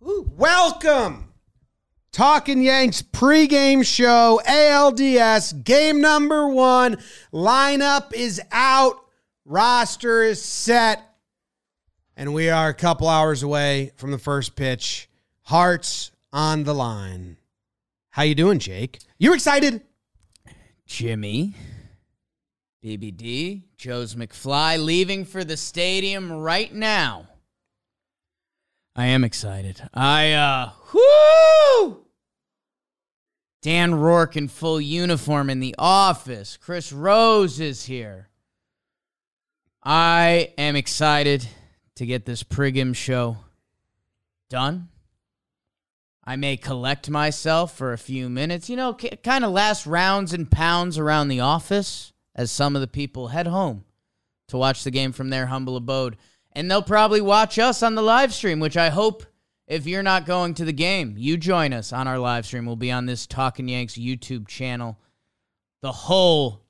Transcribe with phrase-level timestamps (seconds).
[0.00, 1.32] Welcome.
[2.12, 6.98] Talking Yanks pregame show, ALDS, game number one.
[7.32, 9.04] Lineup is out,
[9.44, 11.02] roster is set,
[12.16, 15.08] and we are a couple hours away from the first pitch.
[15.42, 17.38] Hearts on the line.
[18.10, 19.00] How you doing, Jake?
[19.18, 19.80] You excited?
[20.86, 21.54] Jimmy,
[22.84, 27.26] BBD, Joe's McFly leaving for the stadium right now.
[28.94, 29.82] I am excited.
[29.94, 32.04] I, uh, whoo!
[33.62, 36.58] Dan Rourke in full uniform in the office.
[36.58, 38.28] Chris Rose is here.
[39.82, 41.48] I am excited
[41.96, 43.38] to get this pregame show
[44.50, 44.88] done.
[46.24, 50.50] I may collect myself for a few minutes, you know, kind of last rounds and
[50.50, 53.84] pounds around the office as some of the people head home
[54.48, 56.16] to watch the game from their humble abode.
[56.54, 59.24] And they'll probably watch us on the live stream, which I hope
[59.66, 62.66] if you're not going to the game, you join us on our live stream.
[62.66, 64.98] We'll be on this Talking Yanks YouTube channel.
[65.80, 66.62] The whole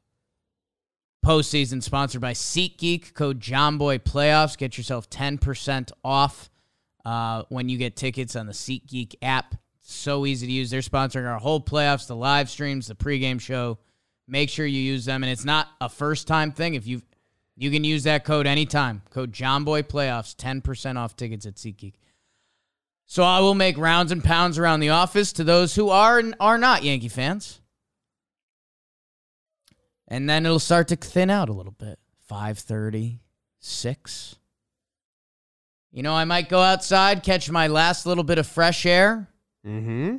[1.24, 3.14] postseason sponsored by SeatGeek.
[3.14, 4.56] Code JOMBOY Playoffs.
[4.56, 6.50] Get yourself 10% off
[7.04, 9.56] uh, when you get tickets on the SeatGeek app.
[9.80, 10.70] So easy to use.
[10.70, 13.78] They're sponsoring our whole playoffs, the live streams, the pregame show.
[14.28, 16.74] Make sure you use them, and it's not a first time thing.
[16.74, 17.02] If you
[17.56, 19.02] you can use that code anytime.
[19.10, 21.94] Code JOMBOY Playoffs, ten percent off tickets at SeatGeek.
[23.06, 26.34] So I will make rounds and pounds around the office to those who are and
[26.40, 27.60] are not Yankee fans.
[30.08, 31.98] And then it'll start to thin out a little bit.
[32.30, 33.18] 5:30,
[33.60, 34.36] 6.
[35.90, 39.28] You know, I might go outside, catch my last little bit of fresh air.
[39.66, 40.16] Mm-hmm.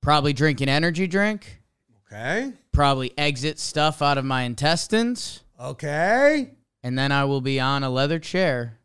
[0.00, 1.62] Probably drink an energy drink.
[2.06, 2.52] Okay.
[2.72, 5.43] Probably exit stuff out of my intestines.
[5.64, 6.50] Okay.
[6.82, 8.78] And then I will be on a leather chair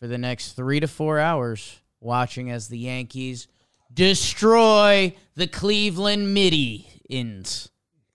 [0.00, 3.46] for the next three to four hours watching as the Yankees
[3.92, 7.68] destroy the Cleveland Midians.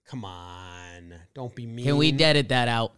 [0.05, 1.13] Come on.
[1.33, 1.85] Don't be mean.
[1.85, 2.91] Can we edit that out?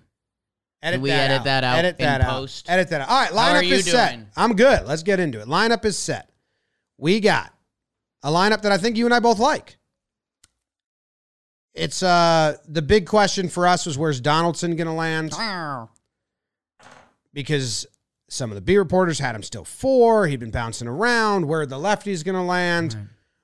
[0.82, 1.44] Edit Can we that edit out.
[1.44, 2.30] that out Edit that out.
[2.30, 2.70] post?
[2.70, 3.10] Edit that out.
[3.10, 4.20] All right, lineup is set.
[4.36, 4.88] I'm good.
[4.88, 5.48] Let's get into it.
[5.48, 6.32] Lineup is set.
[6.98, 7.54] We got
[8.24, 9.78] a lineup that I think you and I both like.
[11.74, 15.34] It's uh the big question for us was where's Donaldson going to land
[17.34, 17.86] because
[18.28, 20.28] some of the B reporters had him still four.
[20.28, 21.48] He'd been bouncing around.
[21.48, 22.96] Where the lefty's going to land?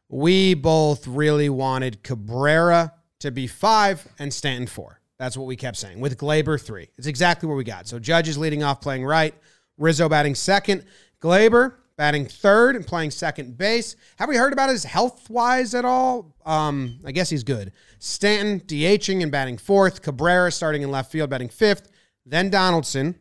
[0.10, 5.02] We both really wanted Cabrera to be five and Stanton four.
[5.18, 6.00] That's what we kept saying.
[6.00, 7.88] With Gleyber three, it's exactly where we got.
[7.88, 9.34] So Judge is leading off, playing right.
[9.78, 10.86] Rizzo batting second.
[11.22, 13.96] Gleyber batting third and playing second base.
[14.18, 16.36] Have we heard about his health wise at all?
[16.46, 17.72] Um, I guess he's good.
[18.00, 20.02] Stanton DHing and batting fourth.
[20.02, 21.90] Cabrera starting in left field, batting fifth.
[22.26, 23.16] Then Donaldson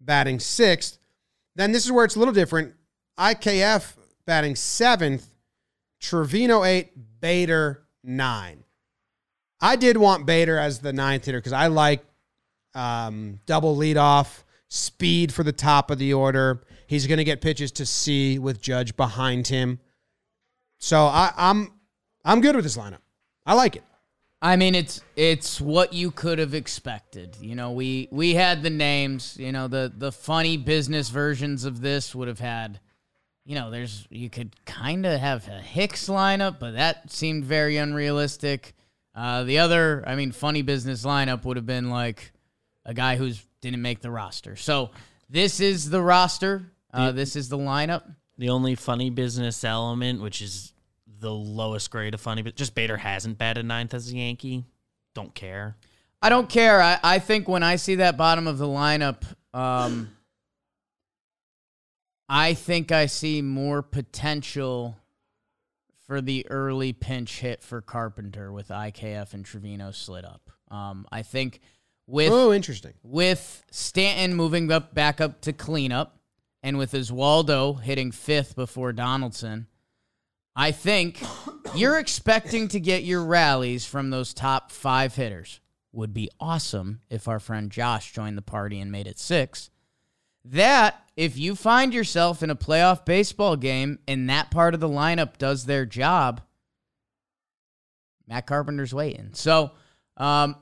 [0.00, 0.98] batting sixth.
[1.56, 2.74] Then this is where it's a little different.
[3.18, 3.94] IKF
[4.26, 5.26] batting seventh.
[6.00, 6.92] Trevino eight.
[7.20, 8.64] Bader nine.
[9.60, 12.04] I did want Bader as the ninth hitter because I like
[12.74, 16.62] um, double leadoff, speed for the top of the order.
[16.86, 19.80] He's going to get pitches to see with Judge behind him.
[20.78, 21.72] So I, I'm
[22.24, 23.00] I'm good with this lineup.
[23.44, 23.82] I like it.
[24.40, 27.36] I mean, it's it's what you could have expected.
[27.40, 29.36] You know, we we had the names.
[29.36, 32.80] You know, the the funny business versions of this would have had.
[33.44, 37.78] You know, there's you could kind of have a Hicks lineup, but that seemed very
[37.78, 38.74] unrealistic.
[39.14, 42.32] Uh, the other, I mean, funny business lineup would have been like
[42.84, 44.56] a guy who's didn't make the roster.
[44.56, 44.90] So
[45.28, 46.72] this is the roster.
[46.92, 48.02] Uh, this is the lineup.
[48.38, 50.72] The only funny business element, which is
[51.20, 54.64] the lowest grade of funny, but just Bader hasn't batted ninth as a Yankee.
[55.14, 55.76] Don't care.
[56.22, 56.80] I don't care.
[56.80, 59.22] I, I think when I see that bottom of the lineup,
[59.52, 60.10] um,
[62.28, 64.96] I think I see more potential
[66.06, 70.50] for the early pinch hit for Carpenter with IKF and Trevino slid up.
[70.70, 71.60] Um, I think
[72.08, 72.94] with Oh, interesting.
[73.04, 76.18] with Stanton moving up back up to cleanup,
[76.62, 79.68] and with Oswaldo hitting fifth before Donaldson,
[80.56, 81.20] I think
[81.76, 85.60] you're expecting to get your rallies from those top five hitters.
[85.92, 89.70] Would be awesome if our friend Josh joined the party and made it six.
[90.44, 94.88] That, if you find yourself in a playoff baseball game and that part of the
[94.88, 96.40] lineup does their job,
[98.26, 99.30] Matt Carpenter's waiting.
[99.32, 99.72] So,
[100.16, 100.56] um,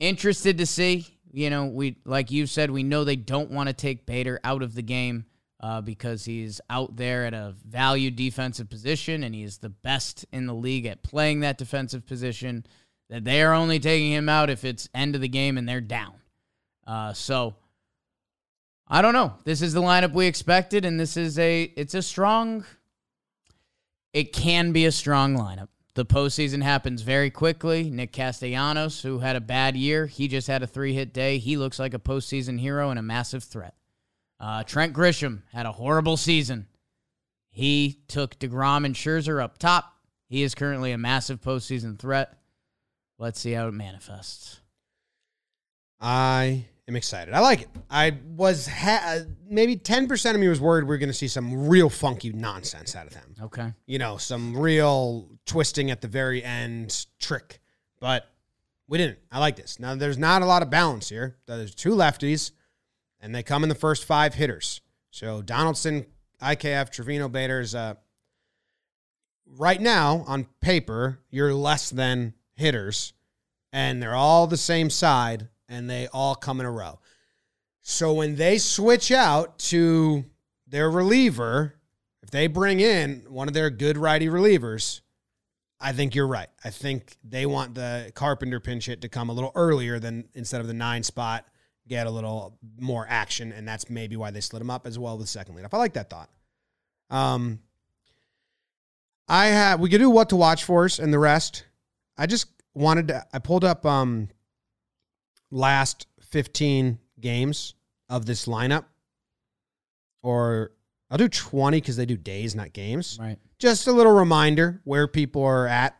[0.00, 1.06] interested to see.
[1.32, 4.62] You know, we like you said, we know they don't want to take Bader out
[4.62, 5.26] of the game
[5.60, 10.24] uh, because he's out there at a value defensive position and he is the best
[10.32, 12.64] in the league at playing that defensive position.
[13.10, 15.80] That they are only taking him out if it's end of the game and they're
[15.80, 16.14] down.
[16.86, 17.54] Uh, so
[18.86, 19.34] I don't know.
[19.44, 22.64] This is the lineup we expected, and this is a it's a strong.
[24.14, 25.68] It can be a strong lineup.
[25.98, 27.90] The postseason happens very quickly.
[27.90, 31.38] Nick Castellanos, who had a bad year, he just had a three hit day.
[31.38, 33.74] He looks like a postseason hero and a massive threat.
[34.38, 36.68] Uh, Trent Grisham had a horrible season.
[37.50, 39.92] He took DeGrom and Scherzer up top.
[40.28, 42.32] He is currently a massive postseason threat.
[43.18, 44.60] Let's see how it manifests.
[46.00, 47.34] I am excited.
[47.34, 47.68] I like it.
[47.90, 51.68] I was ha- maybe 10% of me was worried we are going to see some
[51.68, 53.34] real funky nonsense out of them.
[53.42, 53.72] Okay.
[53.86, 57.60] You know, some real twisting at the very end trick.
[58.00, 58.26] But
[58.88, 59.18] we didn't.
[59.30, 59.78] I like this.
[59.78, 61.36] Now, there's not a lot of balance here.
[61.46, 62.52] There's two lefties,
[63.20, 64.80] and they come in the first five hitters.
[65.10, 66.06] So Donaldson,
[66.42, 67.74] IKF, Trevino, Bader's.
[67.74, 67.94] Uh,
[69.56, 73.12] right now, on paper, you're less than hitters,
[73.72, 76.98] and they're all the same side, and they all come in a row.
[77.82, 80.24] So when they switch out to
[80.66, 81.74] their reliever,
[82.22, 85.00] if they bring in one of their good righty relievers,
[85.80, 86.48] I think you're right.
[86.64, 90.60] I think they want the Carpenter pinch hit to come a little earlier than instead
[90.60, 91.46] of the nine spot,
[91.86, 95.16] get a little more action, and that's maybe why they slid him up as well
[95.16, 95.64] with second lead.
[95.64, 95.74] leadoff.
[95.74, 96.30] I like that thought.
[97.10, 97.60] Um,
[99.28, 101.64] I have we could do what to watch for us and the rest.
[102.16, 103.26] I just wanted to.
[103.32, 104.28] I pulled up um
[105.50, 107.74] last 15 games
[108.08, 108.84] of this lineup,
[110.22, 110.72] or
[111.10, 113.18] I'll do 20 because they do days, not games.
[113.20, 113.38] Right.
[113.58, 115.96] Just a little reminder where people are at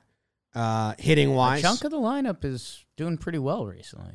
[0.54, 1.62] uh, hitting A wise.
[1.62, 4.14] chunk of the lineup is doing pretty well recently.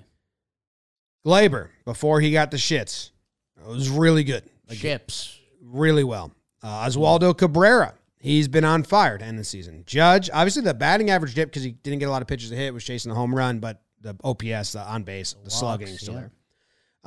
[1.25, 3.11] Gleyber before he got the shits,
[3.59, 4.43] it was really good.
[4.67, 5.39] Like, Ships.
[5.61, 6.31] really well.
[6.61, 9.83] Uh, Oswaldo Cabrera, he's been on fire to end the season.
[9.85, 12.55] Judge, obviously the batting average dipped because he didn't get a lot of pitches to
[12.55, 16.13] hit, was chasing the home run, but the OPS, the on base, the slugging still
[16.13, 16.19] yeah.
[16.19, 16.31] there.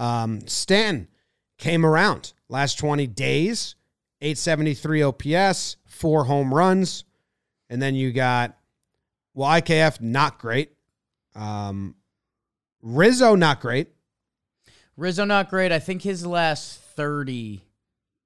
[0.04, 1.08] Um, Stanton
[1.58, 3.76] came around last 20 days,
[4.20, 7.04] 873 OPS, four home runs.
[7.70, 8.56] And then you got,
[9.34, 10.72] well, IKF, not great.
[11.34, 11.94] Um,
[12.82, 13.88] Rizzo, not great.
[14.96, 15.72] Rizzo not great.
[15.72, 17.62] I think his last 30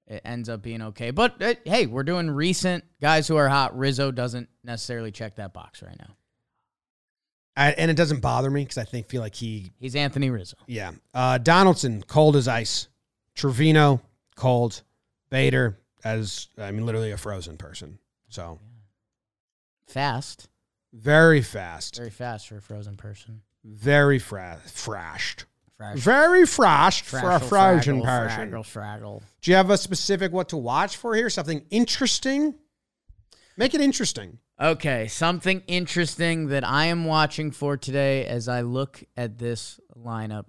[0.07, 1.11] it ends up being okay.
[1.11, 3.77] But uh, hey, we're doing recent guys who are hot.
[3.77, 6.15] Rizzo doesn't necessarily check that box right now.
[7.57, 10.55] I, and it doesn't bother me because I think feel like he He's Anthony Rizzo.
[10.67, 10.91] Yeah.
[11.13, 12.87] Uh, Donaldson, cold as ice.
[13.35, 14.01] Trevino,
[14.35, 14.83] cold.
[15.29, 17.99] Bader, as I mean, literally a frozen person.
[18.29, 18.59] So
[19.87, 20.49] Fast.
[20.93, 23.41] very fast, Very fast for a frozen person.
[23.63, 25.45] very fra- frashed,
[25.79, 25.95] Frash.
[25.97, 28.51] very frashed for a Fraggle, frozen fraggle, person.
[28.51, 29.21] Fraggle, fraggle.
[29.41, 31.29] Do you have a specific what to watch for here?
[31.29, 32.55] Something interesting?
[33.61, 34.39] Make it interesting.
[34.59, 40.47] Okay, something interesting that I am watching for today as I look at this lineup.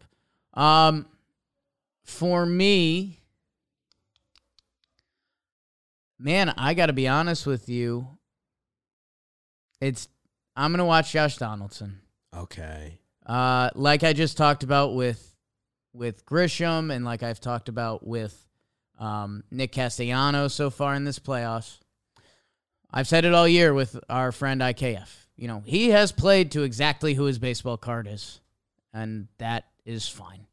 [0.55, 1.05] Um,
[2.05, 3.21] for me,
[6.19, 8.09] man, I got to be honest with you.
[9.79, 10.09] It's
[10.57, 12.01] I'm gonna watch Josh Donaldson.
[12.35, 12.99] Okay.
[13.27, 15.37] Uh, like I just talked about with
[15.93, 18.43] with Grisham, and like I've talked about with
[18.99, 21.77] um, Nick Castellanos so far in this playoffs.
[22.93, 25.09] I've said it all year with our friend IKF.
[25.37, 28.41] You know, he has played to exactly who his baseball card is,
[28.93, 30.47] and that is fine.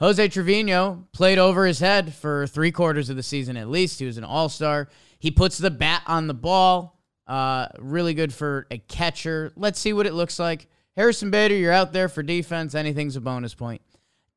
[0.00, 3.98] Jose Trevino played over his head for three quarters of the season at least.
[3.98, 4.88] He was an all star.
[5.18, 7.00] He puts the bat on the ball.
[7.26, 9.52] Uh, really good for a catcher.
[9.56, 10.68] Let's see what it looks like.
[10.96, 12.74] Harrison Bader, you're out there for defense.
[12.74, 13.82] Anything's a bonus point.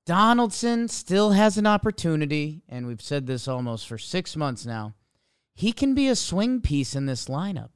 [0.05, 4.93] Donaldson still has an opportunity, and we've said this almost for six months now.
[5.53, 7.71] He can be a swing piece in this lineup.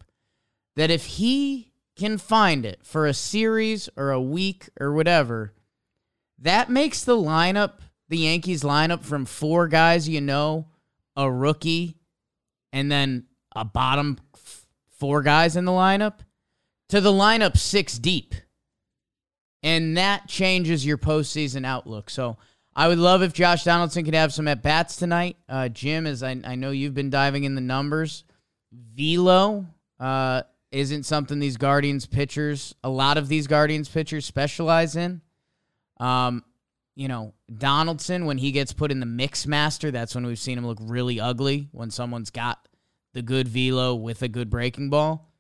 [0.75, 5.53] That if he can find it for a series or a week or whatever,
[6.39, 7.79] that makes the lineup,
[8.09, 10.67] the Yankees lineup from four guys you know,
[11.15, 11.97] a rookie,
[12.73, 16.19] and then a bottom f- four guys in the lineup,
[16.89, 18.35] to the lineup six deep.
[19.63, 22.09] And that changes your postseason outlook.
[22.09, 22.37] So
[22.75, 25.37] I would love if Josh Donaldson could have some at bats tonight.
[25.47, 28.25] Uh, Jim, as I, I know you've been diving in the numbers,
[28.71, 29.65] velo
[29.99, 30.41] uh,
[30.71, 35.21] isn't something these Guardians pitchers, a lot of these Guardians pitchers specialize in.
[36.01, 36.43] Um,
[36.95, 40.57] you know, Donaldson, when he gets put in the mix master, that's when we've seen
[40.57, 42.67] him look really ugly when someone's got
[43.13, 45.31] the good velo with a good breaking ball.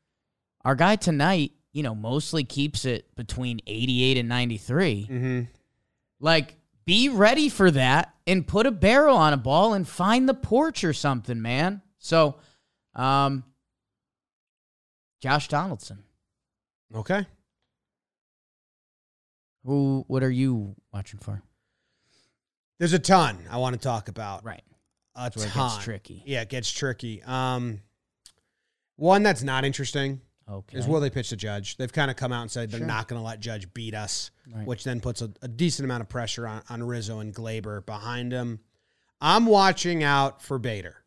[0.63, 5.07] Our guy tonight, you know, mostly keeps it between 88 and 93.
[5.09, 5.41] Mm-hmm.
[6.21, 10.33] Like, be ready for that and put a barrel on a ball and find the
[10.33, 11.81] porch or something, man.
[11.97, 12.35] So,
[12.95, 13.43] um,
[15.21, 16.03] Josh Donaldson.
[16.93, 17.25] Okay.
[19.63, 20.05] Who?
[20.07, 21.41] What are you watching for?
[22.77, 24.45] There's a ton I want to talk about.
[24.45, 24.61] Right.
[25.15, 25.69] A That's where it ton.
[25.69, 26.21] gets tricky.
[26.25, 27.23] Yeah, it gets tricky.
[27.23, 27.81] Um,
[28.97, 30.77] one that's not interesting Okay.
[30.77, 31.75] is will they pitch the judge?
[31.77, 32.87] They've kind of come out and said they're Sure.
[32.87, 34.65] not going to let Judge beat us, Right.
[34.67, 38.31] which then puts a, a decent amount of pressure on, on Rizzo and Gleyber behind
[38.31, 38.59] him.
[39.19, 40.97] I'm watching out for Bader.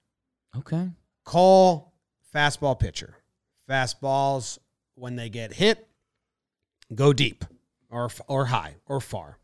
[0.56, 0.90] Okay.
[1.24, 1.92] Cole,
[2.34, 3.14] fastball pitcher.
[3.70, 4.58] Fastballs,
[4.96, 5.86] when they get hit,
[6.94, 7.44] go deep
[7.90, 9.38] or, or high or far.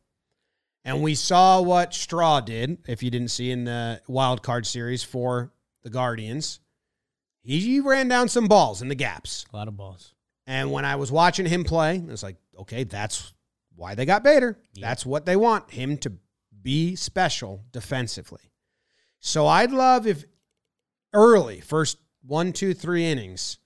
[0.85, 5.03] And we saw what Straw did, if you didn't see in the wild card series
[5.05, 6.61] for the Guardians.
[7.45, 9.45] He ran down some balls in the gaps.
[9.53, 10.15] A lot of balls.
[10.47, 13.33] And when I was watching him play, it's like, okay, that's
[13.77, 14.59] why they got Bader.
[14.73, 14.89] Yeah.
[14.89, 16.13] That's what they want him to
[16.63, 18.53] be special defensively.
[19.21, 20.25] So I'd love if
[21.13, 23.59] early, first one, two, three innings,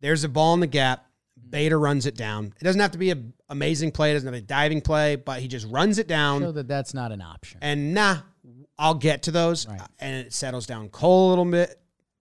[0.00, 1.06] there's a ball in the gap.
[1.50, 2.54] Bader runs it down.
[2.60, 4.10] It doesn't have to be an amazing play.
[4.10, 6.40] It doesn't have to be a diving play, but he just runs it down.
[6.40, 7.58] Show that that's not an option.
[7.60, 8.18] And nah,
[8.78, 9.68] I'll get to those.
[9.68, 9.80] Right.
[9.98, 11.78] And it settles down Cole a little bit,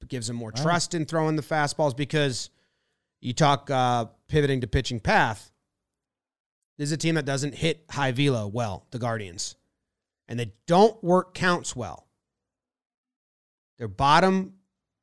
[0.07, 2.49] gives him more trust in throwing the fastballs because
[3.21, 5.51] you talk uh, pivoting to pitching path.
[6.77, 9.55] This is a team that doesn't hit high velo well, the Guardians.
[10.27, 12.07] And they don't work counts well.
[13.77, 14.53] They're bottom,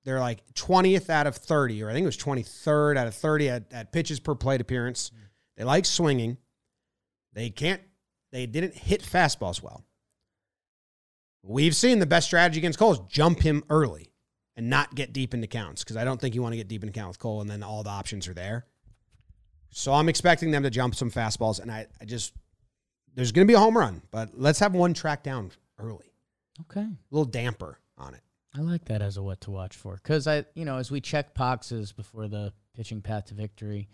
[0.04, 3.48] they're like 20th out of 30, or I think it was 23rd out of 30
[3.48, 5.10] at, at pitches per plate appearance.
[5.56, 6.38] They like swinging.
[7.32, 7.82] They can't,
[8.32, 9.84] they didn't hit fastballs well.
[11.42, 14.07] We've seen the best strategy against Cole is jump him early
[14.58, 16.82] and not get deep into counts because I don't think you want to get deep
[16.82, 18.66] into count with Cole and then all the options are there.
[19.70, 22.34] So I'm expecting them to jump some fastballs, and I, I just
[23.14, 26.10] there's going to be a home run, but let's have one track down early,
[26.62, 26.80] Okay.
[26.80, 28.20] a little damper on it.
[28.56, 31.00] I like that as a what to watch for because I, you know, as we
[31.00, 33.88] check boxes before the pitching path to victory,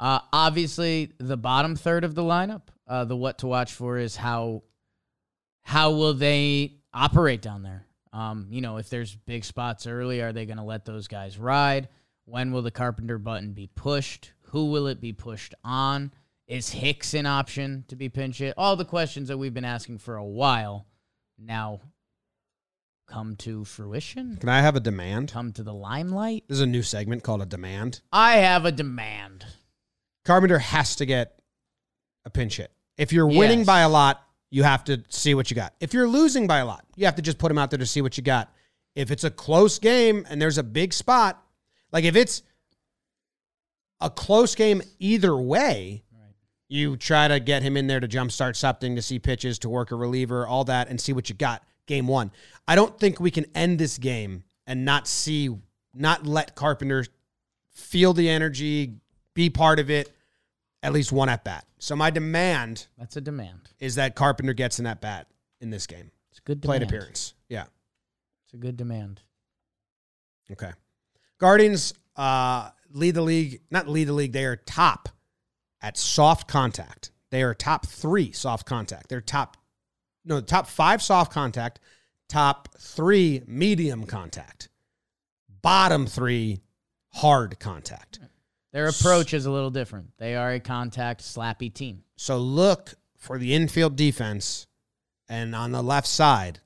[0.00, 4.16] uh, obviously the bottom third of the lineup, uh, the what to watch for is
[4.16, 4.62] how,
[5.62, 7.84] how will they operate down there?
[8.12, 11.38] Um, you know, if there's big spots early, are they going to let those guys
[11.38, 11.88] ride?
[12.24, 14.32] When will the Carpenter button be pushed?
[14.50, 16.12] Who will it be pushed on?
[16.46, 18.54] Is Hicks an option to be pinch hit?
[18.56, 20.86] All the questions that we've been asking for a while
[21.38, 21.80] now
[23.06, 25.32] come to fruition, Can I have a demand?
[25.32, 26.44] come to the limelight.
[26.48, 28.00] There's a new segment called a demand.
[28.12, 29.46] I have a demand.
[30.26, 31.38] Carpenter has to get
[32.26, 32.70] a pinch hit.
[32.98, 33.66] If you're winning Yes.
[33.66, 35.74] by a lot, you have to see what you got.
[35.80, 37.86] If you're losing by a lot, you have to just put him out there to
[37.86, 38.52] see what you got.
[38.94, 41.42] If it's a close game and there's a big spot,
[41.92, 42.42] like if it's
[44.00, 46.02] a close game either way,
[46.68, 49.90] you try to get him in there to jumpstart something, to see pitches, to work
[49.90, 51.62] a reliever, all that, and see what you got.
[51.86, 52.30] Game one.
[52.66, 55.48] I don't think we can end this game and not see,
[55.94, 57.06] not let Carpenter
[57.70, 58.96] feel the energy,
[59.32, 60.12] be part of it,
[60.82, 61.64] at least one at bat.
[61.78, 63.70] So my demand That's a demand.
[63.78, 65.26] is that Carpenter gets an at bat
[65.60, 66.10] in this game.
[66.30, 67.34] It's a good Plate appearance.
[67.48, 67.64] Yeah.
[68.44, 69.20] It's a good demand.
[70.50, 70.70] Okay.
[71.38, 75.08] Guardians uh, lead the league, not lead the league, they are top
[75.80, 77.10] at soft contact.
[77.30, 79.08] They are top three soft contact.
[79.08, 79.56] They're top,
[80.24, 81.80] no, top five soft contact,
[82.28, 84.68] top three medium contact,
[85.62, 86.60] bottom three
[87.14, 88.20] hard contact.
[88.72, 90.10] Their approach is a little different.
[90.18, 92.02] They are a contact slappy team.
[92.16, 94.66] So look for the infield defense
[95.28, 96.60] and on the left side,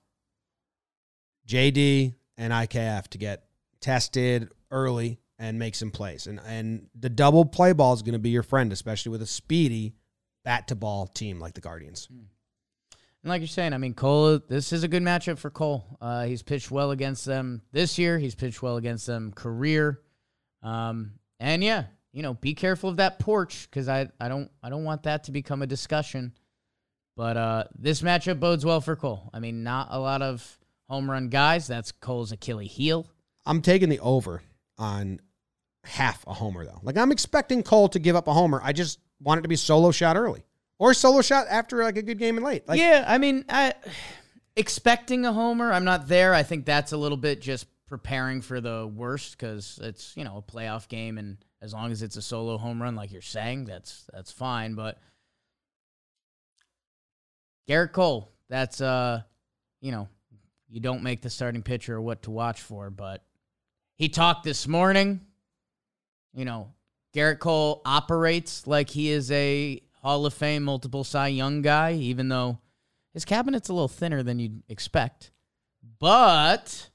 [1.47, 3.45] JD and IKF to get
[3.81, 6.27] tested early and make some plays.
[6.27, 9.27] And and the double play ball is going to be your friend, especially with a
[9.27, 9.95] speedy
[10.45, 12.09] bat to ball team like the Guardians.
[12.11, 15.85] And like you're saying, I mean, Cole, this is a good matchup for Cole.
[16.01, 18.19] Uh, he's pitched well against them this year.
[18.19, 20.01] He's pitched well against them career.
[20.63, 24.71] Um, and yeah, you know, be careful of that porch because I, I don't I
[24.71, 26.33] don't want that to become a discussion.
[27.17, 29.29] But uh, this matchup bodes well for Cole.
[29.35, 30.59] I mean, not a lot of
[30.89, 31.67] home run guys.
[31.67, 33.07] That's Cole's Achilles heel.
[33.45, 34.41] I'm taking the over
[34.79, 35.21] on
[35.85, 36.81] half a homer though.
[36.83, 38.61] Like I'm expecting Cole to give up a homer.
[38.63, 40.45] I just want it to be solo shot early
[40.79, 42.69] or solo shot after like a good game and late.
[42.69, 43.75] Like yeah, I mean, I
[44.57, 45.73] expecting a homer.
[45.73, 46.35] I'm not there.
[46.35, 50.39] I think that's a little bit just preparing for the worst because it's you know
[50.39, 53.67] a playoff game, and as long as it's a solo home run, like you're saying,
[53.67, 54.73] that's that's fine.
[54.73, 54.97] But
[57.69, 59.21] Gerrit Cole, that's uh,
[59.83, 60.09] you know,
[60.71, 63.23] you don't make the starting pitcher what to watch for, but
[63.97, 65.21] he talked this morning.
[66.33, 66.73] You know,
[67.15, 72.31] Gerrit Cole operates like he is a Hall of Fame multiple Cy Young guy, even
[72.31, 72.59] though
[73.13, 75.31] his cabinet's a little thinner than you'd expect.
[75.99, 76.89] But,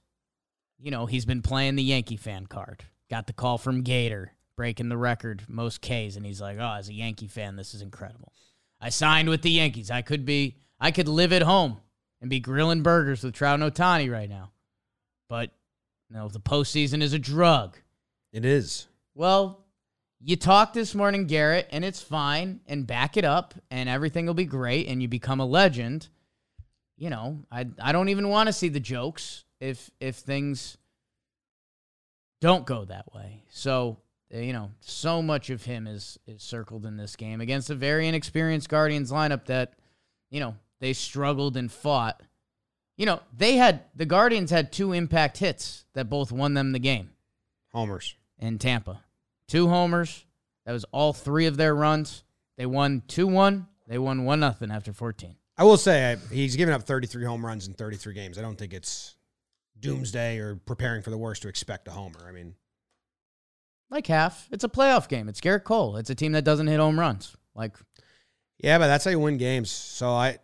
[0.80, 2.84] you know, he's been playing the Yankee fan card.
[3.10, 6.90] Got the call from Gator, breaking the record, most Ks, and he's like, oh, as
[6.90, 8.34] a Yankee fan, this is incredible.
[8.80, 9.90] I signed with the Yankees.
[9.90, 11.78] I could be, I could live at home
[12.22, 14.52] and be grilling burgers with Trout and Ohtani right now.
[15.30, 15.52] But
[16.10, 17.78] you know, the postseason is a drug.
[18.32, 18.88] It is.
[19.16, 19.66] Well,
[20.20, 24.34] you talk this morning, Gerrit, and it's fine, and back it up, and everything will
[24.34, 26.08] be great, and you become a legend.
[26.98, 30.78] You know, I I don't even want to see the jokes if if things
[32.42, 33.44] don't go that way.
[33.50, 33.98] So
[34.34, 37.76] uh, you know, so much of him is is circled in this game against a
[37.76, 39.74] very inexperienced Guardians lineup that,
[40.30, 42.22] you know, they struggled and fought.
[42.98, 46.80] You know, they had the Guardians had two impact hits that both won them the
[46.80, 47.12] game
[47.72, 48.16] Homers.
[48.40, 49.04] in Tampa.
[49.48, 50.26] Two homers.
[50.66, 52.24] That was all three of their runs.
[52.58, 53.68] They won 2 1.
[53.88, 55.36] They won 1 nothing after 14.
[55.58, 58.38] I will say I, he's given up 33 home runs in 33 games.
[58.38, 59.16] I don't think it's
[59.80, 62.26] doomsday or preparing for the worst to expect a homer.
[62.28, 62.56] I mean,
[63.90, 64.48] Like half.
[64.52, 65.30] It's a playoff game.
[65.30, 65.98] It's Gerrit Cole.
[65.98, 67.36] It's a team that doesn't hit home runs.
[67.56, 67.76] Like,
[68.60, 69.70] yeah, but that's how you win games.
[69.72, 70.38] So I,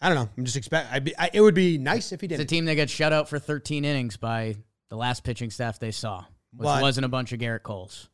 [0.00, 0.28] I don't know.
[0.36, 1.04] I'm just expect.
[1.04, 2.34] Be, I, it would be nice if he did.
[2.40, 4.56] it's a team that got shut out for 13 innings by
[4.90, 8.08] the last pitching staff they saw, which But- wasn't a bunch of Gerrit Coles.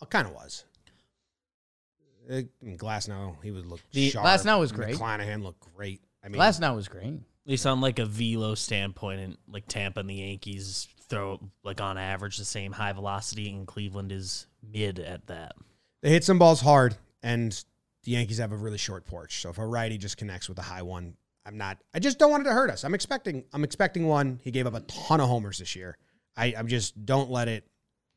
[0.00, 0.64] Oh, it kind of was.
[2.30, 3.80] I mean, Glasnow he would look.
[3.92, 4.24] The- sharp.
[4.26, 4.94] Glasnow was great.
[4.96, 6.00] McClanahan looked great.
[6.24, 7.14] I mean, Last night was great.
[7.50, 11.80] At least on like a velo standpoint, and like Tampa and the Yankees throw like
[11.80, 15.56] on average the same high velocity, and Cleveland is mid at that.
[16.00, 17.50] they hit some balls hard, and
[18.04, 19.42] the Yankees have a really short porch.
[19.42, 21.78] So if a righty just connects with a high one, I'm not.
[21.92, 22.84] I just don't want it to hurt us.
[22.84, 23.42] I'm expecting.
[23.52, 24.38] I'm expecting one.
[24.44, 25.98] He gave up a ton of homers this year.
[26.36, 27.66] I, I'm just don't let it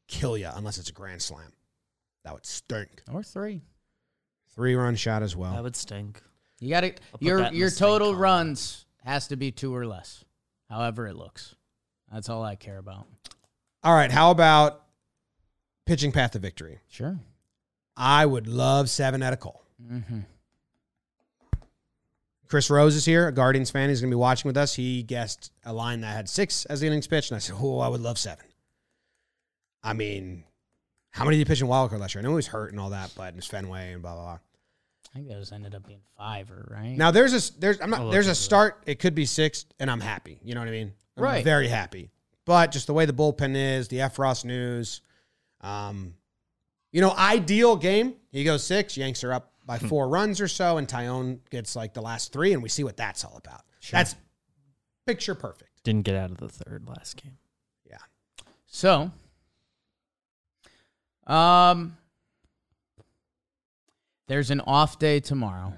[0.08, 1.54] kill you unless it's a grand slam.
[2.24, 3.02] That would stink.
[3.12, 3.64] Or three.
[4.54, 5.56] Three run shot as well.
[5.56, 6.22] That would stink.
[6.60, 8.22] You got to your that in the your total column.
[8.22, 10.24] runs has to be two or less.
[10.70, 11.56] However it looks.
[12.12, 13.08] That's all I care about.
[13.84, 14.12] All right.
[14.12, 14.84] How about
[15.86, 16.80] pitching path to victory?
[16.90, 17.20] Sure.
[17.98, 19.64] I would love seven at a Cole.
[19.82, 20.20] Mm-hmm.
[22.48, 23.90] Chris Rose is here, a Guardians fan.
[23.90, 24.76] He's going to be watching with us.
[24.76, 27.80] He guessed a line that had six as the innings pitched, and I said, "Oh,
[27.80, 28.46] I would love seven.
[29.84, 30.44] I mean,
[31.10, 32.22] how many did he pitch in wild card last year?
[32.22, 34.40] I know he was hurt and all that, but it's Fenway and blah blah blah.
[35.14, 36.98] I think those ended up being five or right.
[36.98, 38.44] Now there's a there's I'm I'll not there's a into it.
[38.44, 38.84] start.
[38.88, 40.40] It could be six, and I'm happy.
[40.44, 40.94] You know what I mean?
[41.18, 41.44] I'm Right.
[41.44, 42.10] Very happy.
[42.46, 45.02] But just the way the bullpen is, the Effross news,
[45.62, 46.16] um,
[46.92, 48.16] you know, ideal game.
[48.32, 48.98] He goes six.
[48.98, 49.88] Yanks are up by Hmm.
[49.88, 52.98] four runs or so, and Taillon gets like the last three, and we see what
[52.98, 53.62] that's all about.
[53.92, 54.16] That's
[55.06, 55.84] picture perfect.
[55.84, 57.38] Didn't get out of the third last game.
[57.90, 57.98] Yeah.
[58.66, 59.12] So,
[61.28, 61.98] um,
[64.28, 65.74] there's an off day tomorrow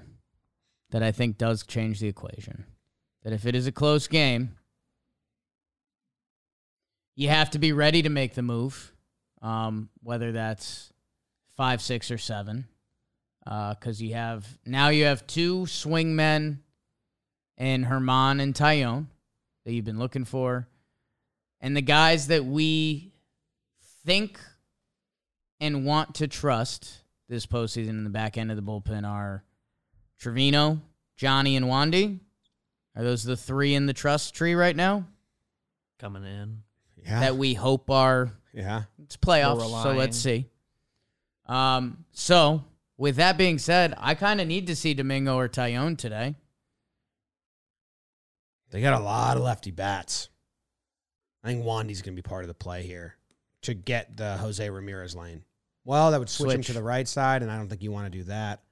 [0.90, 2.64] that I think does change the equation.
[3.22, 4.56] That if it is a close game,
[7.16, 8.92] you have to be ready to make the move,
[9.42, 10.92] um, whether that's
[11.56, 12.66] five, six, or seven,
[13.44, 16.62] because you have now you have two swing men
[17.56, 19.06] in Germán and Taillon
[19.64, 20.68] that you've been looking for
[21.60, 23.12] and the guys that we
[24.04, 24.38] think
[25.58, 29.44] and want to trust this postseason in the back end of the bullpen are
[30.20, 30.80] Trivino,
[31.16, 32.20] Johnny, and Wandy.
[32.94, 35.06] Are those the three in the trust tree right now
[35.98, 36.62] Coming in.
[37.04, 37.20] Yeah.
[37.20, 38.84] that we hope are yeah.
[39.02, 40.46] it's playoffs, so let's see.
[41.46, 42.64] Um, so
[42.96, 46.34] with that being said, I kind of need to see Domingo or Taillon today.
[48.70, 50.28] They got a lot of lefty bats.
[51.44, 53.14] I think Wandy's going to be part of the play here
[53.62, 55.44] to get the Jose Ramirez lane.
[55.86, 58.12] Well, that would switch, him to the right side, and I don't think you want
[58.12, 58.62] to do that.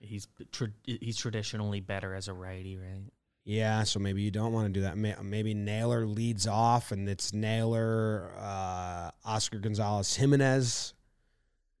[0.00, 3.04] He's tra- he's traditionally better as a righty, right?
[3.44, 4.96] Yeah, so maybe you don't want to do that.
[4.96, 10.94] Maybe Naylor leads off, and it's Naylor, uh, Oscar Gonzalez, Giménez.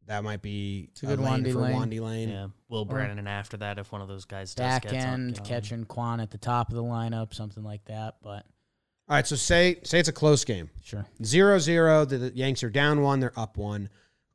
[0.06, 1.76] That might be a good lane Wandy for lane.
[1.76, 2.28] Wandy lane.
[2.28, 2.46] Yeah.
[2.68, 5.84] Will Brennan after that if one of those guys does Back get end, some- catching
[5.84, 8.16] Kwan at the top of the lineup, something like that.
[8.22, 8.44] But
[9.08, 10.68] All right, so say say it's a close game.
[10.82, 11.06] sure.
[11.24, 12.04] Zero zero.
[12.04, 13.20] The, the Yanks are down one.
[13.20, 13.88] They're up one.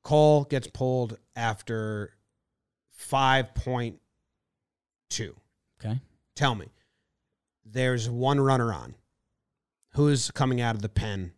[0.07, 2.13] Cole gets pulled after
[2.91, 3.99] five point
[5.09, 5.35] two.
[5.83, 5.99] Okay.
[6.33, 6.67] Tell me,
[7.65, 8.95] there's one runner on.
[9.95, 11.33] Who's coming out of the pen?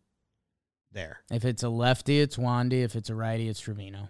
[0.92, 1.22] There.
[1.32, 2.84] If it's a lefty, it's Wandy.
[2.84, 4.10] If it's a righty, it's Trivino.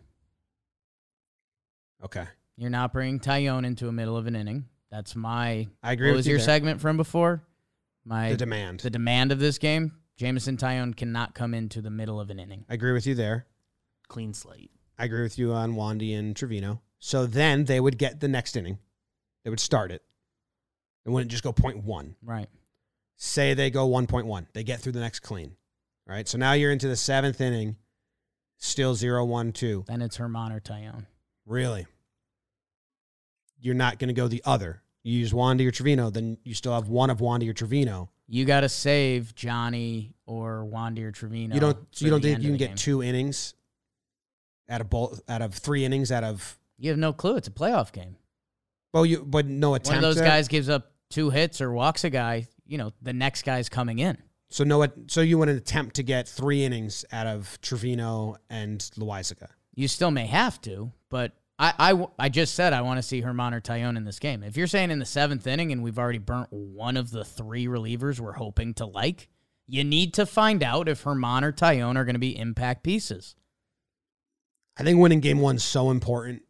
[2.03, 2.25] Okay,
[2.57, 4.65] You're not bringing Taillon into a middle of an inning.
[4.91, 5.67] That's my.
[5.83, 6.31] I agree What was you.
[6.31, 6.45] your there.
[6.45, 7.43] segment from before?
[8.03, 8.81] My The demand.
[8.81, 9.93] the demand of this game.
[10.17, 12.65] Jameson Taillon cannot come into the middle of an inning.
[12.69, 13.45] I agree with you there.
[14.09, 14.71] Clean slate.
[14.97, 16.81] I agree with you on Wandy and Trivino.
[16.99, 18.79] So then they would get the next inning.
[19.43, 20.03] They would start it.
[21.05, 22.15] It wouldn't just go point one.
[22.21, 22.49] Right.
[23.15, 24.47] Say they go 1.1.
[24.53, 25.55] They get through the next clean.
[26.07, 26.27] All right.
[26.27, 27.77] So now you're into the seventh inning,
[28.57, 29.85] still 0 1 2.
[29.87, 31.05] Then it's Germán or Taillon.
[31.45, 31.87] Really?
[33.61, 36.73] You're not going to go the other You use Wandy or Trivino, then you still
[36.73, 38.09] have one of Wandy or Trivino.
[38.27, 41.55] You got to save Johnny or Wandy or Trevino.
[41.55, 41.77] you don't.
[41.97, 42.75] You don't think you can get game.
[42.75, 43.55] two innings
[44.69, 46.57] out of both out of three innings out of.
[46.77, 47.35] You have no clue.
[47.35, 48.15] It's a playoff game.
[48.93, 50.01] Well, you but no attempt.
[50.01, 52.47] One of those guys gives up two hits or walks a guy.
[52.65, 54.17] You know, the next guy's coming in.
[54.49, 54.85] So no.
[55.07, 59.47] So you would attempt to get three innings out of Trivino and Loáisiga.
[59.75, 63.03] You still may have to, but I, I, w- I just said I want to
[63.03, 64.43] see Germán or Taillon in this game.
[64.43, 67.67] If you're saying in the seventh inning and we've already burnt one of the three
[67.67, 69.29] relievers we're hoping to like,
[69.67, 73.35] you need to find out if Germán or Taillon are going to be impact pieces.
[74.79, 76.41] I think winning game one's so important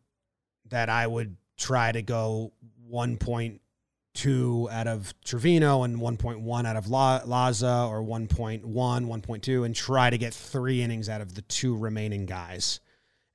[0.70, 2.54] that I would try to go
[2.92, 10.10] 1.2 out of Trivino and 1.1 out of La- Laza or 1.1, 1.2 and try
[10.10, 12.80] to get three innings out of the two remaining guys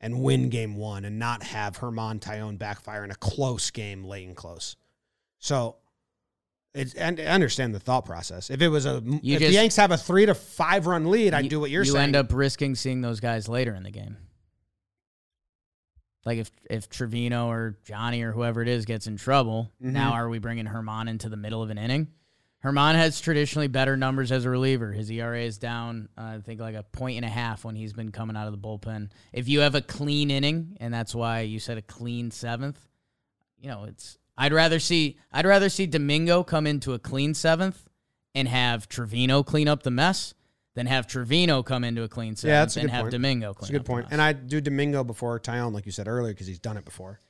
[0.01, 4.27] and win game one and not have Germán Taillon backfire in a close game late
[4.27, 4.77] and close.
[5.39, 5.77] So
[6.75, 8.51] it's, and I understand the thought process.
[8.51, 11.11] If it was a, You if just- the Yanks have a three to five run
[11.11, 12.01] lead, I'd do what you're you saying.
[12.01, 14.17] You end up risking seeing those guys later in the game.
[16.25, 19.93] Like if if Trivino or Johnny or whoever it is gets in trouble, Mhm.
[19.93, 22.09] now are we bringing Germán into the middle of an inning?
[22.65, 24.93] Germán has traditionally better numbers as a reliever.
[24.93, 27.93] His ERA is down, uh, I think, like a point and a half when he's
[27.93, 29.11] been coming out of the bullpen.
[29.35, 32.89] If you have a clean inning, and that's why you said a clean seventh,
[33.61, 37.87] you know, it's I'd rather see I'd rather see Domingo come into a clean seventh
[38.35, 40.33] and have Trivino clean up the mess
[40.75, 43.13] than have Trivino come into a clean seventh Yeah, that's a and good have point.
[43.13, 44.07] Domingo clean That's a good point.
[44.11, 47.21] And I do Domingo before Taillon, like you said earlier, because he's done it before.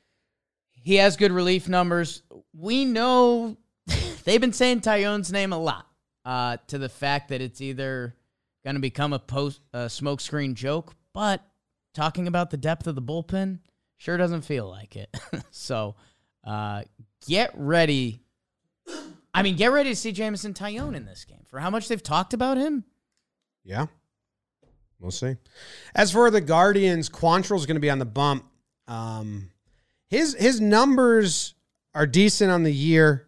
[0.73, 2.23] He has good relief numbers.
[2.53, 3.57] We know
[4.25, 5.87] they've been saying Taillon's name a lot
[6.25, 8.15] uh, to the fact that it's either
[8.65, 11.43] going to become a post a smokescreen joke, but
[11.95, 13.61] talking about the depth of the bullpen
[13.97, 15.15] sure doesn't feel like it.
[15.51, 15.95] so
[16.45, 16.83] uh,
[17.27, 18.21] get ready.
[19.33, 22.03] I mean, get ready to see Jameson Taillon in this game for how much they've
[22.03, 22.85] talked about him.
[23.65, 23.87] Yeah.
[25.01, 25.37] We'll see.
[25.95, 28.47] As for the Guardians, Quantrill's going to be on the bump.
[28.89, 29.51] Um,
[30.09, 31.55] his his numbers
[31.95, 33.27] are decent on the year,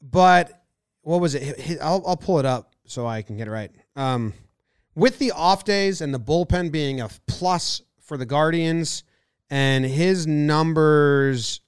[0.00, 0.64] but
[1.02, 1.78] what was it?
[1.82, 3.70] I'll I'll pull it up so I can get it right.
[3.96, 4.32] Um,
[4.94, 9.04] with the off days and the bullpen being a plus for the Guardians,
[9.50, 11.60] and his numbers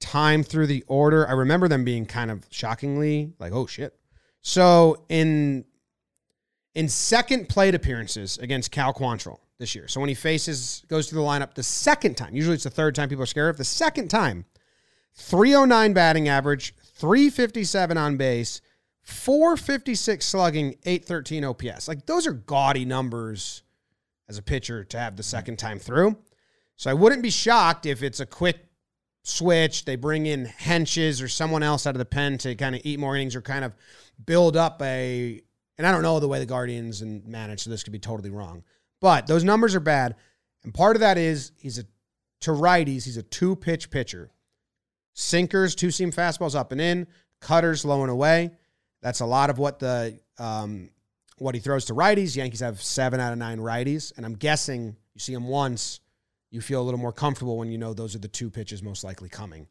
[0.00, 3.94] time through the order, I remember them being kind of shockingly like, oh shit.
[4.42, 5.64] So in
[6.74, 9.88] in second plate appearances against Cal Quantrill this year.
[9.88, 12.94] So when he faces goes through the lineup the second time, usually it's the third
[12.94, 13.56] time people are scared of.
[13.56, 14.44] The second time,
[15.14, 18.60] 309 batting average, 357 on base,
[19.02, 21.88] 456 slugging, 813 OPS.
[21.88, 23.62] Like those are gaudy numbers
[24.28, 26.16] as a pitcher to have the second time through.
[26.76, 28.71] So I wouldn't be shocked if it's a quick
[29.22, 29.84] switch.
[29.84, 32.98] They bring in Hentges or someone else out of the pen to kind of eat
[32.98, 33.74] more innings or kind of
[34.24, 35.40] build up a.
[35.78, 38.30] And I don't know the way the Guardians and manage, so this could be totally
[38.30, 38.62] wrong.
[39.00, 40.16] But those numbers are bad,
[40.62, 41.84] and part of that is he's a
[42.42, 43.04] to righties.
[43.04, 44.30] He's a two pitch pitcher.
[45.14, 47.06] Sinkers, two seam fastballs up and in,
[47.40, 48.52] cutters low and away.
[49.02, 50.90] That's a lot of what the um,
[51.38, 52.36] what he throws to righties.
[52.36, 56.00] Yankees have seven out of nine righties, and I'm guessing you see him once,
[56.52, 59.02] you feel a little more comfortable when you know those are the two pitches most
[59.02, 59.66] likely coming.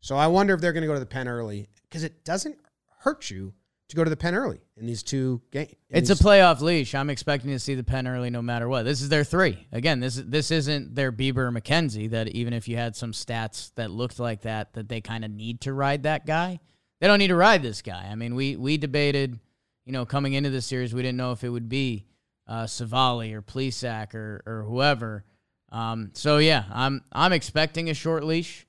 [0.00, 2.56] So I wonder if they're going to go to the pen early because it doesn't
[3.00, 3.52] hurt you
[3.88, 5.74] to go to the pen early in these two games.
[5.90, 6.94] It's a playoff leash.
[6.94, 8.84] I'm expecting to see the pen early no matter what.
[8.84, 9.66] This is their three.
[9.72, 13.10] Again, this is this isn't their Bieber or McKenzie that even if you had some
[13.10, 16.60] stats that looked like that, that they kind of need to ride that guy.
[17.00, 18.08] They don't need to ride this guy.
[18.10, 19.40] I mean, we we debated,
[19.84, 22.06] you know, coming into the series, we didn't know if it would be
[22.46, 25.24] uh, Civale or Plesac or or whoever.
[25.72, 28.66] Um, so yeah, I'm I'm expecting a short leash.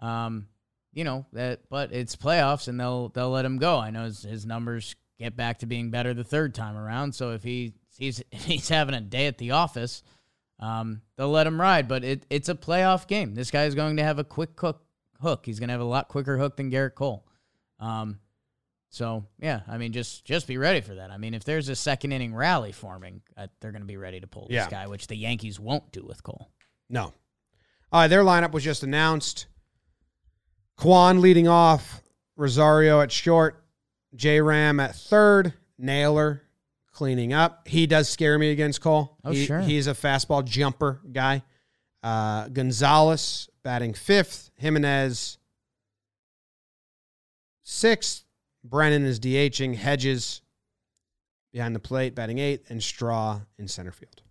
[0.00, 0.46] Um,
[0.92, 3.78] you know that, but it's playoffs and they'll they'll let him go.
[3.78, 7.14] I know his, his numbers get back to being better the third time around.
[7.14, 10.02] So if he he's if he's having a day at the office,
[10.60, 11.88] um, they'll let him ride.
[11.88, 13.34] But it it's a playoff game.
[13.34, 14.80] This guy is going to have a quick hook.
[15.20, 15.46] Hook.
[15.46, 17.26] He's going to have a lot quicker hook than Gerrit Cole.
[17.80, 18.18] Um,
[18.94, 21.10] so yeah, I mean, just just be ready for that.
[21.10, 24.20] I mean, if there's a second inning rally forming, uh, they're going to be ready
[24.20, 26.48] to pull this guy, which the Yankees won't do with Cole.
[26.88, 27.12] No.
[27.90, 29.46] Uh, their lineup was just announced.
[30.76, 32.02] Kwan leading off,
[32.36, 33.64] Rosario at short,
[34.14, 36.42] J Ram at third, Naylor
[36.92, 37.66] cleaning up.
[37.66, 39.16] He does scare me against Cole.
[39.24, 39.60] Oh, He- sure.
[39.60, 41.42] He's a fastball jumper guy.
[42.00, 45.38] Uh, Gonzalez batting fifth, Giménez
[47.62, 48.24] sixth,
[48.64, 50.40] Brennan is DHing, Hedges
[51.52, 54.22] behind the plate batting eighth, and Straw in center field.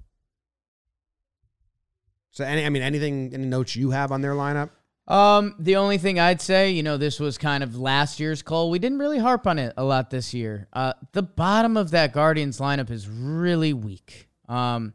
[2.31, 4.71] So any, I mean, anything, any notes you have on their lineup?
[5.07, 8.69] Um, the only thing I'd say, you know, this was kind of last year's call.
[8.69, 10.67] We didn't really harp on it a lot this year.
[10.73, 14.29] Uh, the bottom of that Guardians lineup is really weak.
[14.47, 14.93] Um,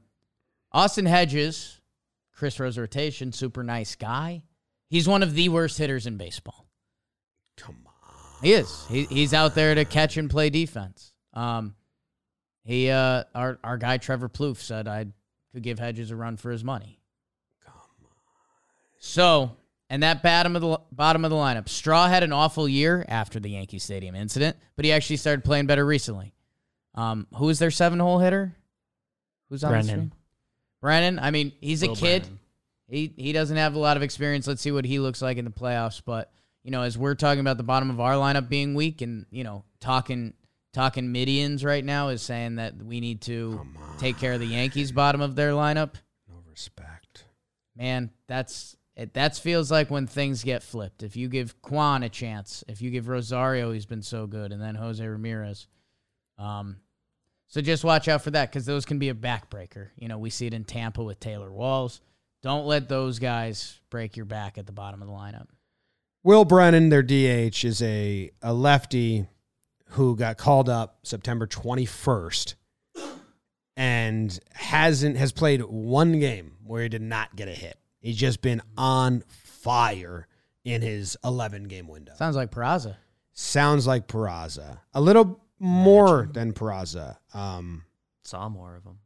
[0.72, 1.80] Austin Hedges,
[2.32, 4.42] Chris Rose rotation, super nice guy.
[4.88, 6.67] He's one of the worst hitters in baseball.
[8.38, 8.44] Come on.
[8.44, 8.86] He is.
[8.88, 11.12] He, he's out there to catch and play defense.
[11.34, 11.74] Um,
[12.64, 15.06] he, uh, our our guy Trevor Plouffe said I
[15.52, 17.00] could give Hedges a run for his money.
[17.64, 18.06] Come on.
[18.98, 19.56] So,
[19.88, 23.40] and that bottom of the bottom of the lineup, Straw had an awful year after
[23.40, 26.34] the Yankee Stadium incident, but he actually started playing better recently.
[26.94, 28.54] Um, who is their seven hole hitter?
[29.48, 29.88] Who's on the Brennan.
[29.88, 30.12] screen?
[30.80, 31.18] Brennan.
[31.18, 32.22] I mean, he's a kid.
[32.22, 32.38] Brennan.
[32.88, 34.46] He he doesn't have a lot of experience.
[34.46, 36.02] Let's see what he looks like in the playoffs.
[36.04, 36.32] But
[36.68, 39.42] you know, as we're talking about the bottom of our lineup being weak, and you
[39.42, 40.34] know, talking
[40.74, 44.92] talking Midians right now is saying that we need to take care of the Yankees'
[44.92, 45.94] bottom of their lineup.
[46.28, 47.24] No respect.
[47.74, 49.14] Man, that's it.
[49.14, 51.02] That feels like when things get flipped.
[51.02, 54.60] If you give Kwan a chance, if you give Rosario, he's been so good, and
[54.60, 55.68] then Jose Ramirez.
[56.36, 56.80] Um,
[57.46, 59.88] so just watch out for that because those can be a backbreaker.
[59.96, 62.02] You know, we see it in Tampa with Taylor Walls.
[62.42, 65.46] Don't let those guys break your back at the bottom of the lineup.
[66.28, 69.26] Will Brennan, their DH, is a, a lefty
[69.92, 72.54] who got called up September 21st
[73.78, 77.78] and hasn't has played one game where he did not get a hit.
[78.00, 80.28] He's just been on fire
[80.66, 82.12] in his 11 game window.
[82.16, 82.96] Sounds like Peraza.
[83.32, 84.80] Sounds like Peraza.
[84.92, 87.16] A little more than Peraza.
[87.32, 87.84] Um,
[88.24, 88.98] Saw more of him.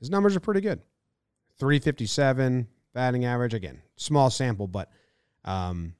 [0.00, 0.82] his numbers are pretty good.
[1.58, 3.54] 357 batting average.
[3.54, 4.90] Again, small sample, but
[5.44, 5.94] um,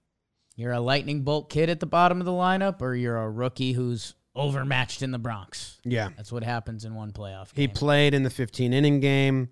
[0.56, 3.72] You're a lightning bolt kid at the bottom of the lineup, or you're a rookie
[3.72, 5.78] who's overmatched in the Bronx.
[5.84, 6.08] yeah.
[6.16, 9.50] That's what happens in one playoff He played in the 15 inning game,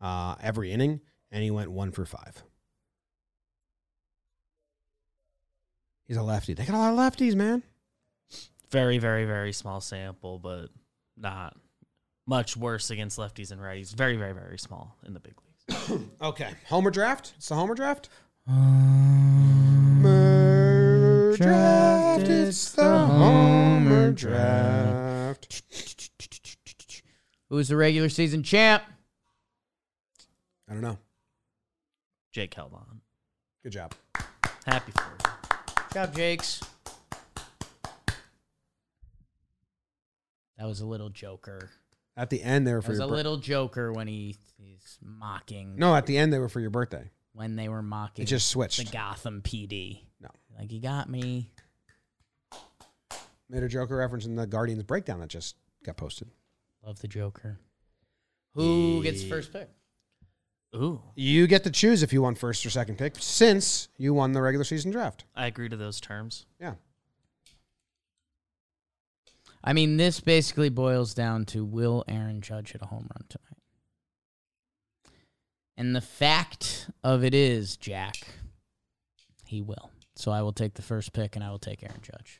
[0.00, 1.00] uh, every inning,
[1.32, 2.42] and he went one for five.
[6.06, 6.54] He's a lefty.
[6.54, 7.62] They got a lot of lefties, man.
[8.70, 10.66] Very, very, very small sample, but
[11.16, 11.56] not
[12.26, 13.94] much worse against lefties and righties.
[13.94, 15.40] Very, very, very small in the big leagues.
[16.20, 16.50] Okay.
[16.68, 17.34] Homer draft?
[17.36, 18.08] It's the Homer draft?
[20.04, 22.28] Homer draft.
[22.28, 25.62] It's the Homer draft.
[27.48, 28.82] Who's the regular season champ?
[30.68, 30.98] I don't know.
[32.32, 33.00] Jake held on.
[33.62, 33.94] Good job.
[34.66, 35.16] Happy for you.
[35.88, 36.60] Good job, Jakes.
[40.58, 41.70] That was a little joker.
[42.16, 43.16] At the end, they were That for was your a birthday.
[43.16, 47.10] little joker when he he's mocking No, at the end, they were for your birthday.
[47.34, 48.78] When they were mocking It just switched.
[48.78, 48.84] the.
[48.90, 50.00] Gotham PD.
[50.20, 50.28] No.
[50.58, 51.50] Like you got me.
[53.50, 56.28] Made a Joker reference in the Guardians breakdown that just got posted.
[56.84, 57.58] Love the Joker.
[58.54, 59.68] Who gets first pick?
[60.74, 64.32] Ooh, You get to choose if you want first or second pick since you won
[64.32, 65.24] the regular season draft.
[65.36, 66.46] I agree to those terms.
[66.60, 66.74] Yeah.
[69.62, 73.58] I mean, this basically boils down to will Aaron Judge hit a home run tonight?
[75.76, 78.16] And the fact of it is, Jack,
[79.46, 79.90] he will.
[80.16, 82.38] So I will take the first pick and I will take Aaron Judge.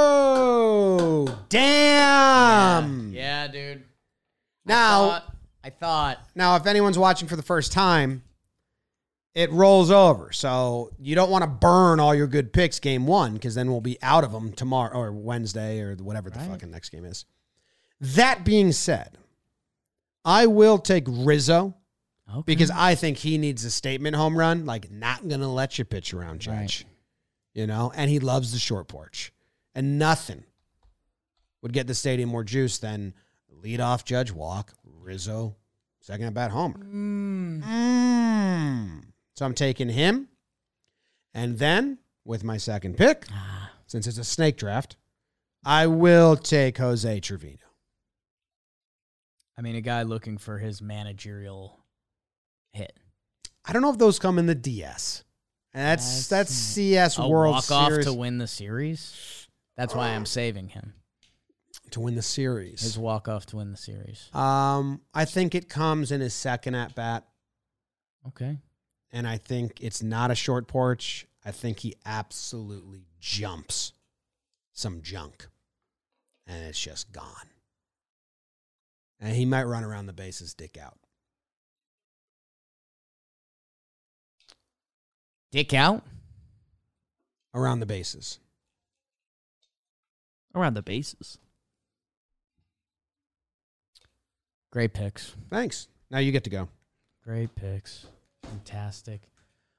[0.00, 3.12] Oh, damn.
[3.12, 3.84] yeah, dude.
[4.64, 5.32] Now, I thought,
[5.64, 8.22] I thought now, if anyone's watching for the first time,
[9.34, 10.32] it rolls over.
[10.32, 13.80] So you don't want to burn all your good picks game one because then we'll
[13.80, 16.48] be out of them tomorrow or Wednesday or whatever the Right.
[16.50, 17.24] fucking next game is.
[18.00, 19.16] That being said,
[20.24, 21.74] I will take Rizzo
[22.30, 22.42] okay.
[22.46, 24.66] because I think he needs a statement home run.
[24.66, 26.86] Like, not going to let you pitch around, Judge.
[27.54, 29.32] You know, and he loves the short porch.
[29.74, 30.44] And nothing
[31.62, 33.14] would get the stadium more juice than
[33.50, 35.56] lead off Judge walk, Rizzo,
[36.00, 36.78] second at bat homer.
[36.84, 37.62] Mm.
[39.34, 40.28] So I'm taking him.
[41.34, 44.96] And then with my second pick, Ah, since it's a snake draft,
[45.64, 47.58] I will take Jose Trevino.
[49.56, 51.77] I mean, a guy looking for his managerial
[52.78, 52.96] hit.
[53.64, 55.24] I don't know if those come in the DS.
[55.74, 59.46] And that's that's, That's CS A World walk off Series to win the series.
[59.76, 60.94] That's why I'm saving him.
[61.90, 62.80] to win the series.
[62.80, 64.28] His walk off to win the series.
[64.34, 67.24] Um, I think it comes in his second at bat,
[68.28, 68.58] Okay.
[69.12, 71.26] and I think it's not a short porch.
[71.44, 73.92] I think he absolutely jumps
[74.72, 75.46] some junk,
[76.46, 77.48] and it's just gone.
[79.20, 80.98] And he might run around the bases, dick out.
[85.50, 86.04] Dick out.
[87.54, 88.38] Around the bases.
[90.54, 91.38] Around the bases.
[94.70, 95.34] Great picks.
[95.50, 95.88] Thanks.
[96.10, 96.68] Now you get to go.
[97.24, 98.06] Great picks.
[98.42, 99.22] Fantastic.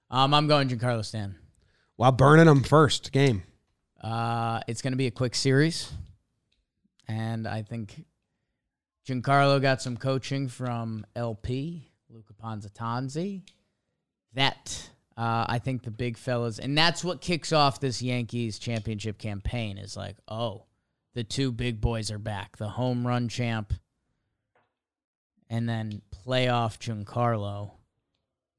[0.10, 1.36] Um, I'm going Giancarlo Stan.
[1.96, 3.44] While burning them first game.
[4.02, 5.92] Uh, it's going to be a quick series,
[7.08, 8.06] and I think
[9.06, 13.42] Giancarlo got some coaching from LP Luca Ponzatanzi.
[14.34, 19.18] That uh, I think the big fellas, and that's what kicks off this Yankees championship
[19.18, 19.78] campaign.
[19.78, 20.64] Is like, oh,
[21.14, 23.74] the two big boys are back, the home run champ,
[25.50, 27.72] and then playoff Giancarlo,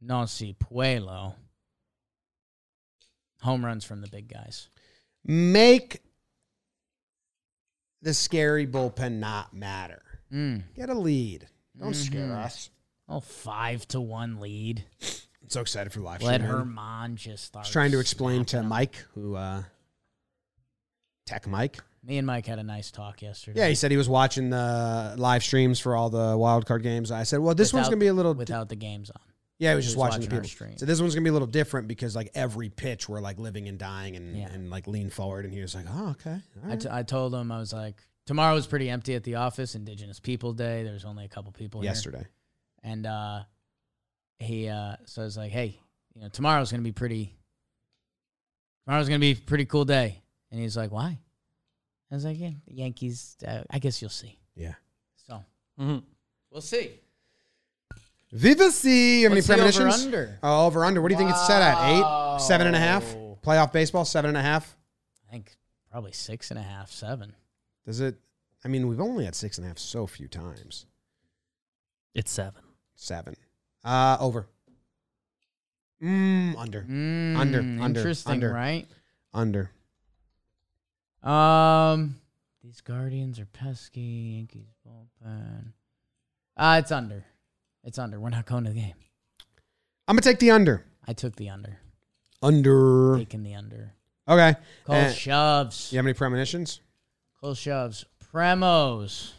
[0.03, 1.35] no si puelo.
[3.43, 4.69] Home runs from the big guys.
[5.25, 6.03] Make
[8.03, 10.03] the scary bullpen not matter.
[10.31, 10.65] Mm.
[10.77, 11.47] Get a lead.
[11.79, 12.03] Don't Mm-hmm.
[12.03, 12.69] scare us.
[13.09, 14.85] Oh, five to one lead.
[15.43, 16.59] I'm so excited for live Let stream, man.
[16.59, 17.65] Herman just start.
[17.65, 18.69] I was trying to explain to 'em.
[18.69, 19.63] Mike, who uh
[21.27, 21.79] Tech Mike.
[22.03, 23.61] Me and Mike had a nice talk yesterday.
[23.61, 27.11] Yeah, he said he was watching the live streams for all the wild card games.
[27.11, 28.35] I said, well, this one's Without- gonna be a little.
[28.35, 29.21] without the games on.
[29.59, 30.49] yeah, he was just watching, watching the our people.
[30.51, 30.79] stream.
[30.79, 33.69] So this one's gonna be a little different because like every pitch we're like living
[33.69, 34.49] and dying and Yeah.
[34.51, 36.31] and like lean forward, and he was like, oh, okay.
[36.57, 36.81] all I, right.
[36.81, 39.75] t- I told him I was like, tomorrow was pretty empty at the office.
[39.75, 40.83] Indigenous People Day.
[40.85, 41.91] There's only a couple people here.
[41.91, 42.27] Yesterday.
[42.83, 43.43] and uh,
[44.41, 45.79] he uh, so I was like, hey,
[46.15, 47.37] you know, tomorrow's gonna be pretty.
[48.85, 51.19] Tomorrow's gonna be a pretty cool day, and he's like, why?
[52.11, 53.37] I was like, yeah, the Yankees.
[53.47, 54.39] Uh, I guess you'll see.
[54.57, 54.75] Yeah.
[55.29, 55.45] So
[55.79, 56.03] Mhm.
[56.51, 56.99] we'll see.
[58.33, 59.19] Viva C.
[59.21, 60.07] You have any What's the premonitions?
[60.07, 60.39] over-under?
[60.43, 61.01] Oh, over under.
[61.03, 61.77] What do you think it's set at?
[61.91, 63.05] Eight, seven and a half.
[63.43, 64.77] Playoff baseball, seven and a half.
[65.27, 65.57] I think
[65.91, 67.35] probably six and a half, seven.
[67.87, 68.17] Does it?
[68.65, 70.87] I mean, we've only had six and a half so few times.
[72.15, 72.63] It's seven.
[72.95, 73.35] Seven.
[73.85, 74.47] Uh, over.
[76.03, 76.83] Mm, under.
[76.83, 78.53] Mm, Under, under, Interesting, under.
[78.53, 78.87] right?
[79.35, 79.71] Under.
[81.23, 82.17] Um,
[82.63, 84.37] these Guardians are pesky.
[84.37, 85.73] Yankees bullpen.
[86.57, 87.25] Uh, it's under.
[87.85, 88.19] It's under.
[88.19, 88.95] We're not going to the game.
[90.09, 90.85] I'm gonna take the under.
[91.07, 91.79] I took the under.
[92.43, 93.17] Under.
[93.19, 93.93] Taking the under.
[94.27, 94.57] Okay.
[94.85, 95.93] Cole Uh, shoves.
[95.93, 96.81] You have any premonitions?
[97.41, 98.05] Cole shoves.
[98.33, 99.33] Premos.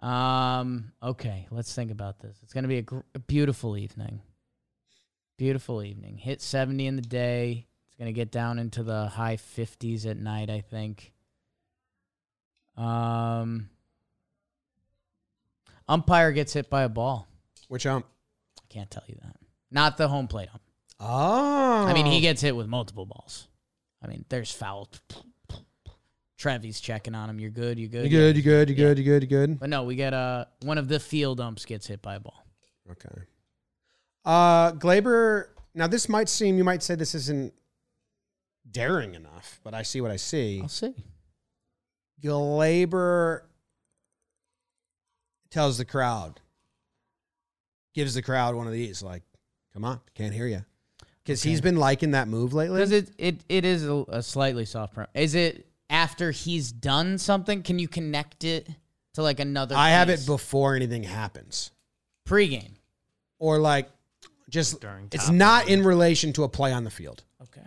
[0.00, 0.92] Um.
[1.02, 1.46] Okay.
[1.50, 2.36] Let's think about this.
[2.42, 4.20] It's gonna be a, gr- a beautiful evening.
[5.36, 6.18] Beautiful evening.
[6.18, 7.66] Hit seventy in the day.
[7.86, 10.50] It's gonna get down into the high fifties at night.
[10.50, 11.12] I think.
[12.76, 13.70] Um.
[15.88, 17.28] Umpire gets hit by a ball.
[17.68, 18.06] Which ump?
[18.58, 19.36] I can't tell you that.
[19.70, 20.62] Not the home plate ump.
[20.98, 21.86] Oh.
[21.86, 23.48] I mean, he gets hit with multiple balls.
[24.02, 24.88] I mean, there's foul.
[26.44, 27.40] Trevi's checking on him.
[27.40, 27.78] You're good.
[27.78, 28.04] You're good.
[28.04, 28.36] You good?
[28.36, 28.68] You good?
[28.68, 28.98] You good?
[28.98, 29.22] You good?
[29.22, 29.58] You good?
[29.58, 32.44] But no, we get uh one of the field umps gets hit by a ball.
[32.90, 33.22] Okay.
[34.26, 35.46] Uh, Gleyber.
[35.74, 37.54] Now, this might seem you might say this isn't
[38.70, 40.60] daring enough, but I see what I see.
[40.60, 40.94] I'll see.
[42.22, 43.40] Gleyber
[45.50, 46.40] tells the crowd,
[47.94, 49.22] gives the crowd one of these, like,
[49.72, 50.64] "Come on, can't hear you,"
[51.24, 52.76] because he's been liking that move lately.
[52.76, 54.94] Because it, it it is a, a slightly soft.
[54.94, 57.62] Pro- is it after he's done something?
[57.62, 58.68] Can you connect it
[59.14, 59.76] to like another?
[59.76, 60.26] I have it piece?
[60.26, 61.70] before anything happens,
[62.28, 62.72] pregame.
[63.38, 63.88] or like
[64.50, 67.22] just During it's top not in relation to a play on the field.
[67.42, 67.66] Okay.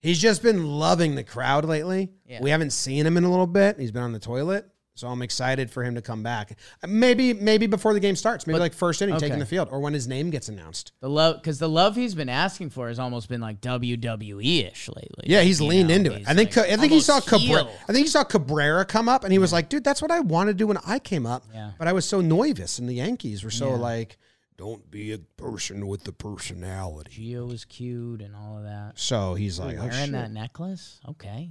[0.00, 2.10] He's just been loving the crowd lately.
[2.26, 2.42] Yeah.
[2.42, 3.78] We haven't seen him in a little bit.
[3.78, 4.68] He's been on the toilet.
[4.96, 6.56] So I'm excited for him to come back.
[6.86, 8.46] Maybe maybe before the game starts.
[8.46, 9.26] Maybe But- like first inning okay.
[9.26, 10.92] taking the field or when his name gets announced.
[11.00, 14.88] The love, because the love he's been asking for has almost been like WWE ish
[14.88, 15.24] lately.
[15.24, 16.22] Yeah, he's You leaned know, into it.
[16.28, 17.66] I think like, I think he saw Cabrera.
[17.88, 20.20] I think he saw Cabrera come up and he was like, "Dude, that's what I
[20.20, 21.72] wanted to do when I came up." Yeah.
[21.76, 23.76] But I was so nervous and the Yankees were so Yeah.
[23.76, 24.16] like,
[24.56, 28.92] "Don't be a person with the personality." Gio was cute and all of that.
[28.94, 31.00] So he's like, Wearing "Oh shit." that necklace?
[31.08, 31.50] Okay.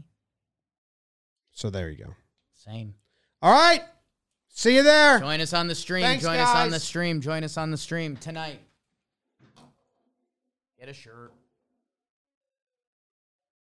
[1.52, 2.16] So there you go.
[2.54, 2.96] Same.
[3.44, 3.84] All right.
[4.48, 5.20] See you there.
[5.20, 6.04] Join us on the stream.
[6.04, 7.20] Thanks, Join us on the stream.
[7.20, 8.60] Join us on the stream tonight.
[10.80, 11.34] Get a shirt.